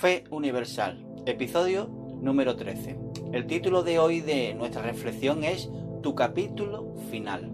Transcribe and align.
Fe 0.00 0.22
Universal, 0.30 1.04
episodio 1.26 1.88
número 2.22 2.54
13. 2.54 2.96
El 3.32 3.48
título 3.48 3.82
de 3.82 3.98
hoy 3.98 4.20
de 4.20 4.54
nuestra 4.54 4.80
reflexión 4.80 5.42
es 5.42 5.68
Tu 6.02 6.14
capítulo 6.14 6.94
final. 7.10 7.50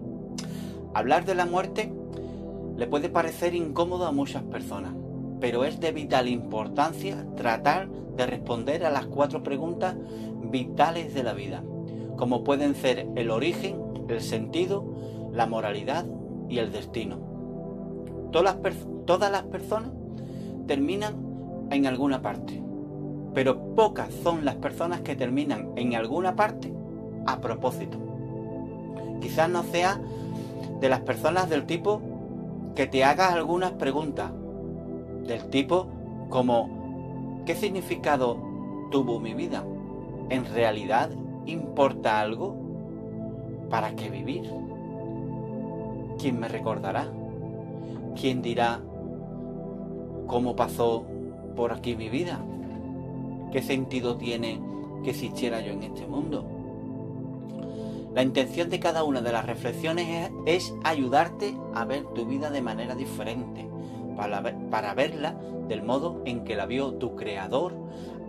Hablar 0.93 1.25
de 1.25 1.33
la 1.33 1.47
muerte 1.47 1.91
le 2.77 2.85
puede 2.85 3.09
parecer 3.09 3.55
incómodo 3.55 4.05
a 4.05 4.11
muchas 4.11 4.43
personas, 4.43 4.93
pero 5.39 5.65
es 5.65 5.79
de 5.79 5.91
vital 5.91 6.27
importancia 6.27 7.25
tratar 7.35 7.89
de 7.89 8.27
responder 8.27 8.85
a 8.85 8.91
las 8.91 9.07
cuatro 9.07 9.41
preguntas 9.41 9.95
vitales 10.43 11.15
de 11.15 11.23
la 11.23 11.33
vida, 11.33 11.63
como 12.15 12.43
pueden 12.43 12.75
ser 12.75 13.07
el 13.15 13.31
origen, 13.31 13.81
el 14.07 14.21
sentido, 14.21 14.85
la 15.33 15.47
moralidad 15.47 16.05
y 16.47 16.59
el 16.59 16.71
destino. 16.71 17.17
Todas 18.31 18.55
las, 18.61 18.75
todas 19.07 19.31
las 19.31 19.43
personas 19.45 19.89
terminan 20.67 21.24
en 21.71 21.85
alguna 21.85 22.21
parte, 22.21 22.61
pero 23.33 23.75
pocas 23.75 24.13
son 24.23 24.45
las 24.45 24.55
personas 24.55 25.01
que 25.01 25.15
terminan 25.15 25.71
en 25.75 25.95
alguna 25.95 26.35
parte 26.35 26.73
a 27.25 27.39
propósito. 27.39 27.97
Quizás 29.21 29.49
no 29.49 29.63
sea 29.63 29.99
de 30.79 30.89
las 30.89 31.01
personas 31.01 31.49
del 31.49 31.65
tipo 31.65 32.01
que 32.75 32.87
te 32.87 33.03
hagas 33.03 33.33
algunas 33.33 33.71
preguntas, 33.73 34.31
del 35.25 35.49
tipo 35.49 35.87
como 36.29 37.43
¿qué 37.45 37.55
significado 37.55 38.37
tuvo 38.91 39.19
mi 39.19 39.33
vida? 39.33 39.63
¿En 40.29 40.45
realidad 40.45 41.09
importa 41.45 42.19
algo? 42.19 42.55
¿Para 43.69 43.95
qué 43.95 44.09
vivir? 44.09 44.49
¿Quién 46.19 46.39
me 46.39 46.47
recordará? 46.47 47.07
¿Quién 48.19 48.41
dirá 48.41 48.81
cómo 50.27 50.55
pasó 50.55 51.05
por 51.55 51.71
aquí 51.71 51.95
mi 51.95 52.09
vida? 52.09 52.39
¿Qué 53.51 53.61
sentido 53.61 54.17
tiene 54.17 54.61
que 55.03 55.11
existiera 55.11 55.61
yo 55.61 55.71
en 55.71 55.83
este 55.83 56.05
mundo? 56.05 56.45
La 58.13 58.23
intención 58.23 58.69
de 58.69 58.79
cada 58.79 59.03
una 59.03 59.21
de 59.21 59.31
las 59.31 59.45
reflexiones 59.45 60.31
es, 60.45 60.73
ayudarte 60.83 61.55
a 61.73 61.83
ver 61.83 62.05
tu 62.13 62.25
vida 62.25 62.49
de 62.49 62.61
manera 62.61 62.95
diferente, 62.95 63.67
para, 64.15 64.41
para 64.69 64.93
verla 64.93 65.35
del 65.67 65.83
modo 65.83 66.21
en 66.25 66.45
que 66.45 66.55
la 66.55 66.65
vio 66.65 66.93
tu 66.93 67.15
creador 67.15 67.73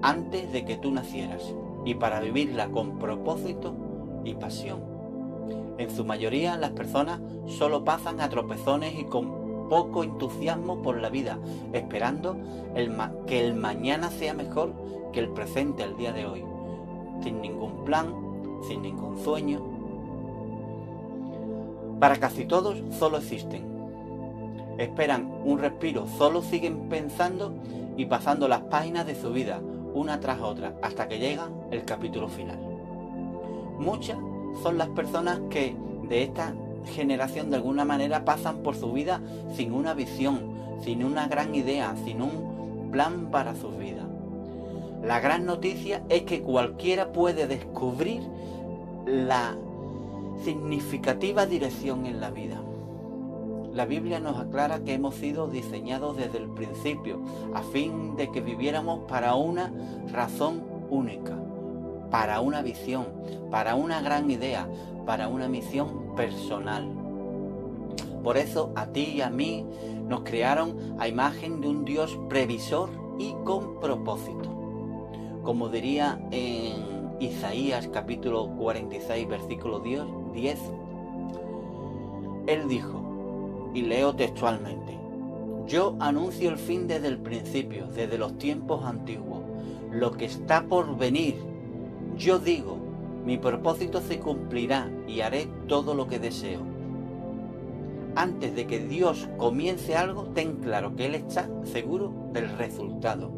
antes 0.03 0.53
de 0.53 0.65
que 0.65 0.77
tú 0.77 0.91
nacieras 0.91 1.55
y 1.85 1.95
para 1.95 2.21
vivirla 2.21 2.69
con 2.69 2.99
propósito 2.99 3.75
y 4.25 4.35
pasión. 4.35 4.81
En 5.79 5.91
su 5.91 6.05
mayoría 6.05 6.57
las 6.57 6.71
personas 6.71 7.21
solo 7.47 7.85
pasan 7.85 8.21
a 8.21 8.29
tropezones 8.29 8.99
y 8.99 9.05
con 9.05 9.46
poco 9.69 10.05
entusiasmo 10.05 10.83
por 10.83 11.01
la 11.01 11.09
vida, 11.09 11.39
esperando 11.73 12.37
que 13.27 13.41
el 13.41 13.55
mañana 13.55 14.11
sea 14.11 14.35
mejor 14.35 14.73
que 15.13 15.21
el 15.21 15.29
presente, 15.31 15.83
el 15.83 15.97
día 15.97 16.13
de 16.13 16.27
hoy, 16.27 16.45
sin 17.23 17.41
ningún 17.41 17.85
plan, 17.85 18.15
sin 18.67 18.83
ningún 18.83 19.19
sueño, 19.19 19.61
para 21.99 22.17
casi 22.17 22.45
todos 22.45 22.83
solo 22.99 23.19
existen. 23.19 23.65
Esperan 24.79 25.33
un 25.45 25.59
respiro, 25.59 26.07
solo 26.19 26.43
siguen 26.43 26.89
pensando 26.91 27.55
y 27.97 28.05
pasando 28.05 28.49
las 28.49 28.61
páginas 28.63 29.07
de 29.07 29.15
su 29.15 29.33
vida, 29.33 29.61
una 29.95 30.21
tras 30.21 30.41
otra, 30.41 30.75
hasta 30.83 31.09
que 31.09 31.19
llega 31.19 31.49
el 31.71 31.87
capítulo 31.87 32.29
final. 32.29 32.59
Muchas 33.79 34.19
son 34.63 34.77
las 34.77 34.89
personas 34.89 35.41
que 35.49 35.75
de 36.09 36.23
esta 36.23 36.55
generación 36.87 37.51
de 37.51 37.57
alguna 37.57 37.85
manera 37.85 38.25
pasan 38.25 38.59
por 38.59 38.77
su 38.77 38.93
vida 38.93 39.21
sin 39.55 39.73
una 39.73 39.95
visión, 39.95 40.41
sin 40.83 41.05
una 41.05 41.29
gran 41.29 41.55
idea, 41.55 41.95
sin 42.05 42.23
un 42.23 42.91
plan 42.91 43.31
para 43.31 43.55
su 43.55 43.71
vida. 43.71 44.07
La 45.03 45.21
gran 45.21 45.47
noticia 45.47 46.03
es 46.09 46.23
que 46.23 46.43
cualquiera 46.43 47.13
puede 47.13 47.47
descubrir 47.47 48.23
la 49.07 49.57
significativa 50.43 51.47
dirección 51.47 52.07
en 52.07 52.21
la 52.21 52.31
vida. 52.31 52.61
La 53.73 53.85
Biblia 53.85 54.21
nos 54.21 54.39
aclara 54.39 54.83
que 54.85 54.95
hemos 54.95 55.17
sido 55.17 55.49
diseñados 55.49 56.17
desde 56.17 56.39
el 56.39 56.49
principio 56.49 57.21
a 57.55 57.63
fin 57.63 58.17
de 58.17 58.31
que 58.33 58.41
viviéramos 58.41 59.01
para 59.07 59.35
una 59.35 59.71
razón 60.11 60.65
única, 60.89 61.37
para 62.11 62.41
una 62.41 62.63
visión, 62.63 63.07
para 63.51 63.75
una 63.75 64.01
gran 64.01 64.31
idea, 64.31 64.69
para 65.05 65.29
una 65.29 65.49
misión 65.49 66.15
personal. 66.17 66.89
Por 68.23 68.37
eso 68.37 68.73
a 68.75 68.87
ti 68.87 69.15
y 69.17 69.21
a 69.21 69.31
mí 69.31 69.65
nos 70.09 70.23
crearon 70.23 70.97
a 70.99 71.09
imagen 71.09 71.61
de 71.61 71.69
un 71.69 71.85
Dios 71.85 72.19
previsor 72.29 72.91
y 73.19 73.35
con 73.45 73.81
propósito. 73.81 74.53
Como 75.43 75.69
diría 75.69 76.21
en 76.33 77.17
Isaías 77.21 77.89
capítulo 77.93 78.49
46 78.59 79.29
versículo 79.29 79.81
10, 79.81 80.59
él 82.47 82.69
dijo, 82.69 83.71
y 83.75 83.83
leo 83.83 84.15
textualmente, 84.15 84.99
yo 85.67 85.97
anuncio 85.99 86.49
el 86.51 86.59
fin 86.59 86.87
desde 86.87 87.09
el 87.09 87.19
principio, 87.19 87.87
desde 87.89 88.19
los 88.19 88.39
tiempos 88.39 88.85
antiguos, 88.85 89.41
lo 89.91 90.13
que 90.13 90.27
está 90.27 90.65
por 90.67 90.97
venir. 90.97 91.37
Yo 92.17 92.39
digo, 92.39 92.79
mi 93.27 93.37
propósito 93.37 94.01
se 94.01 94.19
cumplirá 94.19 94.91
y 95.07 95.21
haré 95.21 95.49
todo 95.69 95.95
lo 95.95 96.07
que 96.07 96.19
deseo. 96.19 96.61
Antes 98.15 98.55
de 98.57 98.67
que 98.67 98.79
Dios 98.79 99.29
comience 99.37 99.97
algo, 99.97 100.25
ten 100.29 100.57
claro 100.57 100.97
que 100.97 101.07
Él 101.07 101.15
está 101.15 101.49
seguro 101.65 102.13
del 102.33 102.49
resultado. 102.57 103.31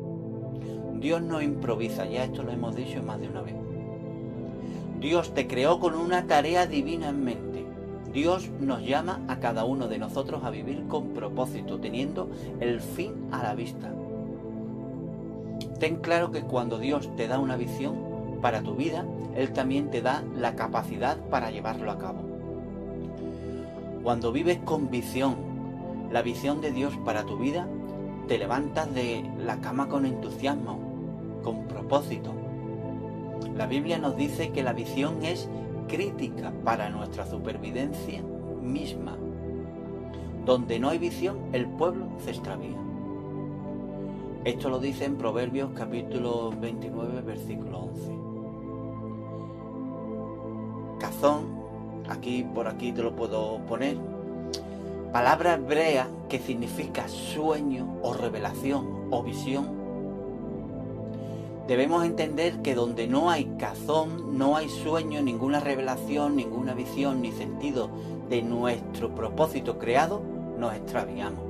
Dios 1.00 1.22
no 1.22 1.42
improvisa, 1.42 2.06
ya 2.06 2.24
esto 2.24 2.44
lo 2.44 2.52
hemos 2.52 2.76
dicho 2.76 3.02
más 3.02 3.20
de 3.20 3.28
una 3.28 3.42
vez. 3.42 3.54
Dios 5.00 5.34
te 5.34 5.48
creó 5.48 5.80
con 5.80 5.94
una 5.94 6.26
tarea 6.26 6.66
divina 6.66 7.08
en 7.08 7.24
mente. 7.24 7.66
Dios 8.12 8.48
nos 8.60 8.82
llama 8.82 9.20
a 9.26 9.40
cada 9.40 9.64
uno 9.64 9.88
de 9.88 9.98
nosotros 9.98 10.44
a 10.44 10.50
vivir 10.50 10.86
con 10.86 11.08
propósito, 11.08 11.80
teniendo 11.80 12.30
el 12.60 12.80
fin 12.80 13.28
a 13.32 13.42
la 13.42 13.54
vista. 13.54 13.92
Ten 15.80 15.96
claro 15.96 16.30
que 16.30 16.42
cuando 16.42 16.78
Dios 16.78 17.14
te 17.16 17.26
da 17.26 17.38
una 17.38 17.56
visión 17.56 18.07
para 18.40 18.62
tu 18.62 18.74
vida, 18.74 19.04
Él 19.34 19.52
también 19.52 19.90
te 19.90 20.02
da 20.02 20.22
la 20.34 20.54
capacidad 20.54 21.18
para 21.28 21.50
llevarlo 21.50 21.90
a 21.90 21.98
cabo. 21.98 22.20
Cuando 24.02 24.32
vives 24.32 24.58
con 24.64 24.90
visión, 24.90 25.36
la 26.10 26.22
visión 26.22 26.60
de 26.60 26.72
Dios 26.72 26.94
para 27.04 27.24
tu 27.24 27.36
vida, 27.38 27.68
te 28.26 28.38
levantas 28.38 28.92
de 28.94 29.24
la 29.38 29.60
cama 29.60 29.88
con 29.88 30.06
entusiasmo, 30.06 30.78
con 31.42 31.66
propósito, 31.66 32.32
la 33.58 33.66
Biblia 33.66 33.98
nos 33.98 34.16
dice 34.16 34.50
que 34.50 34.62
la 34.62 34.72
visión 34.72 35.24
es 35.24 35.48
crítica 35.88 36.52
para 36.64 36.90
nuestra 36.90 37.26
supervivencia 37.26 38.22
misma. 38.62 39.16
Donde 40.44 40.78
no 40.78 40.90
hay 40.90 40.98
visión, 40.98 41.38
el 41.52 41.66
pueblo 41.66 42.06
se 42.18 42.30
extravía. 42.30 42.76
Esto 44.44 44.68
lo 44.68 44.78
dice 44.78 45.06
en 45.06 45.16
Proverbios 45.16 45.70
capítulo 45.74 46.52
29, 46.52 47.20
versículo 47.22 47.80
11. 47.80 48.27
Aquí 52.08 52.44
por 52.54 52.68
aquí 52.68 52.92
te 52.92 53.02
lo 53.02 53.14
puedo 53.14 53.58
poner. 53.66 53.96
Palabra 55.12 55.54
hebrea 55.54 56.08
que 56.28 56.38
significa 56.38 57.08
sueño 57.08 57.98
o 58.02 58.12
revelación 58.12 59.08
o 59.10 59.22
visión 59.22 59.78
Debemos 61.68 62.02
entender 62.06 62.62
que 62.62 62.74
donde 62.74 63.06
no 63.06 63.28
hay 63.28 63.44
cazón, 63.58 64.38
no 64.38 64.56
hay 64.56 64.70
sueño, 64.70 65.20
ninguna 65.20 65.60
revelación, 65.60 66.34
ninguna 66.34 66.72
visión 66.72 67.20
ni 67.20 67.30
sentido 67.30 67.90
de 68.30 68.40
nuestro 68.40 69.14
propósito 69.14 69.78
creado, 69.78 70.22
nos 70.58 70.74
extraviamos. 70.74 71.42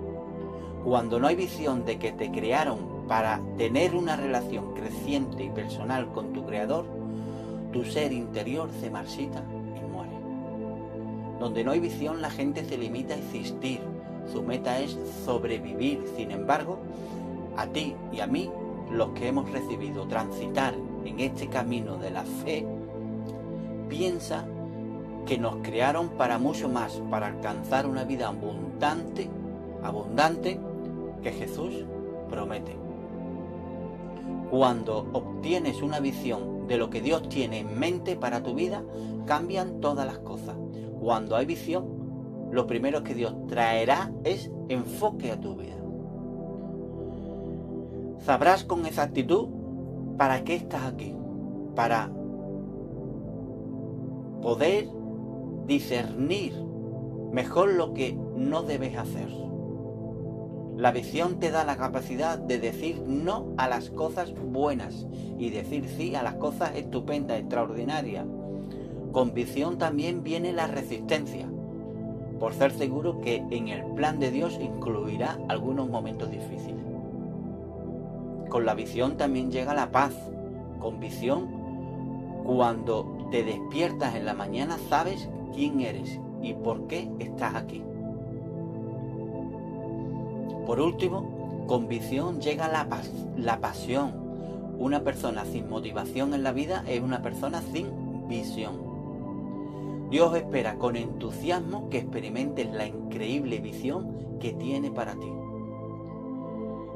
Cuando 0.84 1.20
no 1.20 1.28
hay 1.28 1.36
visión 1.36 1.84
de 1.84 2.00
que 2.00 2.10
te 2.10 2.32
crearon 2.32 3.06
para 3.06 3.40
tener 3.56 3.94
una 3.94 4.16
relación 4.16 4.74
creciente 4.74 5.44
y 5.44 5.50
personal 5.50 6.08
con 6.12 6.32
tu 6.32 6.44
creador, 6.44 6.84
tu 7.72 7.84
ser 7.84 8.12
interior 8.12 8.70
se 8.80 8.90
marchita 8.90 9.42
y 9.76 9.86
muere. 9.90 10.12
Donde 11.38 11.64
no 11.64 11.72
hay 11.72 11.80
visión 11.80 12.22
la 12.22 12.30
gente 12.30 12.64
se 12.64 12.78
limita 12.78 13.14
a 13.14 13.18
existir, 13.18 13.80
su 14.32 14.42
meta 14.42 14.78
es 14.80 14.96
sobrevivir. 15.24 16.04
Sin 16.16 16.30
embargo, 16.30 16.78
a 17.56 17.66
ti 17.66 17.94
y 18.12 18.20
a 18.20 18.26
mí 18.26 18.50
los 18.90 19.10
que 19.10 19.28
hemos 19.28 19.50
recibido 19.50 20.06
transitar 20.06 20.74
en 21.04 21.20
este 21.20 21.48
camino 21.48 21.96
de 21.96 22.10
la 22.10 22.24
fe, 22.24 22.66
piensa 23.88 24.46
que 25.26 25.38
nos 25.38 25.56
crearon 25.56 26.08
para 26.10 26.38
mucho 26.38 26.68
más, 26.68 27.02
para 27.10 27.26
alcanzar 27.26 27.86
una 27.86 28.04
vida 28.04 28.28
abundante, 28.28 29.28
abundante 29.82 30.58
que 31.22 31.32
Jesús 31.32 31.84
promete. 32.30 32.76
Cuando 34.50 35.06
obtienes 35.12 35.82
una 35.82 36.00
visión 36.00 36.57
de 36.68 36.76
lo 36.76 36.90
que 36.90 37.00
Dios 37.00 37.28
tiene 37.28 37.60
en 37.60 37.78
mente 37.78 38.14
para 38.14 38.42
tu 38.42 38.54
vida, 38.54 38.84
cambian 39.26 39.80
todas 39.80 40.06
las 40.06 40.18
cosas. 40.18 40.56
Cuando 41.00 41.34
hay 41.34 41.46
visión, 41.46 42.48
lo 42.52 42.66
primero 42.66 43.02
que 43.02 43.14
Dios 43.14 43.34
traerá 43.46 44.12
es 44.24 44.50
enfoque 44.68 45.32
a 45.32 45.40
tu 45.40 45.56
vida. 45.56 45.74
sabrás 48.20 48.64
con 48.64 48.84
exactitud 48.84 49.48
para 50.18 50.44
qué 50.44 50.56
estás 50.56 50.84
aquí. 50.84 51.16
Para 51.74 52.10
poder 54.42 54.88
discernir 55.66 56.52
mejor 57.32 57.72
lo 57.72 57.94
que 57.94 58.18
no 58.36 58.62
debes 58.62 58.96
hacer. 58.96 59.47
La 60.78 60.92
visión 60.92 61.40
te 61.40 61.50
da 61.50 61.64
la 61.64 61.76
capacidad 61.76 62.38
de 62.38 62.60
decir 62.60 63.02
no 63.04 63.48
a 63.56 63.66
las 63.66 63.90
cosas 63.90 64.32
buenas 64.32 65.08
y 65.36 65.50
decir 65.50 65.88
sí 65.88 66.14
a 66.14 66.22
las 66.22 66.34
cosas 66.34 66.76
estupendas, 66.76 67.40
extraordinarias. 67.40 68.24
Con 69.10 69.34
visión 69.34 69.78
también 69.78 70.22
viene 70.22 70.52
la 70.52 70.68
resistencia, 70.68 71.48
por 72.38 72.54
ser 72.54 72.70
seguro 72.70 73.20
que 73.20 73.42
en 73.50 73.66
el 73.66 73.84
plan 73.96 74.20
de 74.20 74.30
Dios 74.30 74.56
incluirá 74.60 75.40
algunos 75.48 75.88
momentos 75.88 76.30
difíciles. 76.30 76.84
Con 78.48 78.64
la 78.64 78.74
visión 78.74 79.16
también 79.16 79.50
llega 79.50 79.74
la 79.74 79.90
paz. 79.90 80.14
Con 80.78 81.00
visión, 81.00 81.48
cuando 82.44 83.26
te 83.32 83.42
despiertas 83.42 84.14
en 84.14 84.26
la 84.26 84.34
mañana, 84.34 84.78
sabes 84.88 85.28
quién 85.52 85.80
eres 85.80 86.20
y 86.40 86.54
por 86.54 86.86
qué 86.86 87.10
estás 87.18 87.56
aquí. 87.56 87.82
Por 90.68 90.82
último, 90.82 91.64
con 91.66 91.88
visión 91.88 92.42
llega 92.42 92.68
la, 92.68 92.86
la 93.38 93.58
pasión. 93.58 94.12
Una 94.78 95.02
persona 95.02 95.46
sin 95.46 95.66
motivación 95.66 96.34
en 96.34 96.42
la 96.42 96.52
vida 96.52 96.84
es 96.86 97.00
una 97.00 97.22
persona 97.22 97.62
sin 97.62 98.28
visión. 98.28 98.74
Dios 100.10 100.36
espera 100.36 100.74
con 100.74 100.96
entusiasmo 100.96 101.88
que 101.88 101.96
experimentes 101.96 102.70
la 102.70 102.86
increíble 102.86 103.60
visión 103.60 104.38
que 104.40 104.52
tiene 104.52 104.90
para 104.90 105.14
ti. 105.14 105.32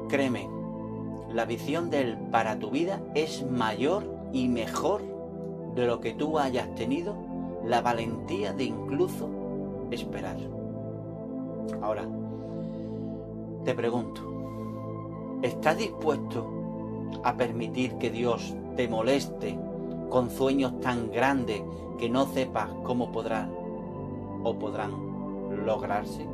Créeme, 0.07 0.47
la 1.31 1.45
visión 1.45 1.89
de 1.89 2.01
Él 2.01 2.17
para 2.31 2.59
tu 2.59 2.69
vida 2.69 3.01
es 3.15 3.43
mayor 3.43 4.03
y 4.31 4.49
mejor 4.49 5.01
de 5.73 5.87
lo 5.87 5.99
que 5.99 6.13
tú 6.13 6.37
hayas 6.37 6.75
tenido 6.75 7.15
la 7.65 7.81
valentía 7.81 8.53
de 8.53 8.65
incluso 8.65 9.31
esperar. 9.89 10.37
Ahora, 11.81 12.07
te 13.63 13.73
pregunto, 13.73 14.21
¿estás 15.41 15.77
dispuesto 15.77 16.49
a 17.23 17.35
permitir 17.37 17.97
que 17.97 18.09
Dios 18.09 18.53
te 18.75 18.89
moleste 18.89 19.57
con 20.09 20.29
sueños 20.29 20.79
tan 20.81 21.11
grandes 21.11 21.61
que 21.97 22.09
no 22.09 22.25
sepas 22.25 22.69
cómo 22.83 23.11
podrán 23.11 23.51
o 24.43 24.55
podrán 24.59 24.91
lograrse? 25.65 26.25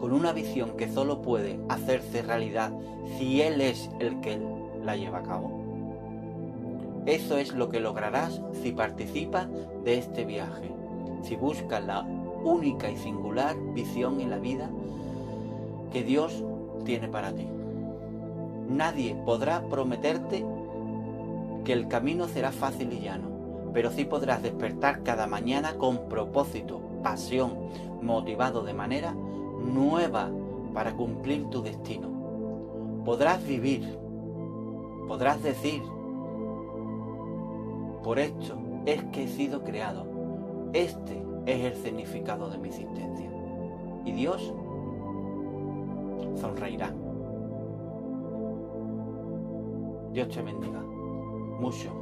Con 0.00 0.12
una 0.12 0.32
visión 0.32 0.76
que 0.76 0.88
solo 0.88 1.22
puede 1.22 1.58
hacerse 1.68 2.22
realidad 2.22 2.72
si 3.18 3.42
Él 3.42 3.60
es 3.60 3.90
el 3.98 4.20
que 4.20 4.40
la 4.84 4.94
lleva 4.94 5.18
a 5.18 5.22
cabo. 5.24 5.50
Eso 7.04 7.36
es 7.36 7.52
lo 7.52 7.68
que 7.68 7.80
lograrás 7.80 8.40
si 8.62 8.70
participas 8.70 9.48
de 9.82 9.98
este 9.98 10.24
viaje, 10.24 10.70
si 11.22 11.34
buscas 11.34 11.84
la 11.84 12.02
única 12.44 12.88
y 12.90 12.96
singular 12.96 13.56
visión 13.74 14.20
en 14.20 14.30
la 14.30 14.38
vida 14.38 14.70
que 15.90 16.02
Dios 16.02 16.44
tiene 16.84 17.08
para 17.08 17.32
ti. 17.32 17.46
Nadie 18.68 19.14
podrá 19.24 19.66
prometerte 19.68 20.44
que 21.64 21.72
el 21.72 21.88
camino 21.88 22.28
será 22.28 22.52
fácil 22.52 22.92
y 22.92 23.00
llano, 23.00 23.28
pero 23.72 23.90
sí 23.90 24.04
podrás 24.04 24.42
despertar 24.42 25.02
cada 25.02 25.26
mañana 25.26 25.74
con 25.74 26.08
propósito, 26.08 26.80
pasión, 27.02 27.52
motivado 28.02 28.62
de 28.62 28.74
manera 28.74 29.12
nueva 29.12 30.30
para 30.74 30.92
cumplir 30.92 31.48
tu 31.50 31.62
destino. 31.62 32.08
Podrás 33.04 33.44
vivir, 33.46 33.98
podrás 35.06 35.42
decir, 35.42 35.82
por 38.02 38.18
esto 38.18 38.56
es 38.86 39.02
que 39.04 39.24
he 39.24 39.28
sido 39.28 39.64
creado. 39.64 40.06
Este 40.72 41.22
es 41.46 41.64
el 41.64 41.76
significado 41.82 42.50
de 42.50 42.58
mi 42.58 42.68
existencia. 42.68 43.30
Y 44.04 44.12
Dios 44.12 44.52
sonreirá. 46.36 46.92
Dios 50.12 50.28
te 50.28 50.42
bendiga 50.42 50.80
mucho. 51.60 51.98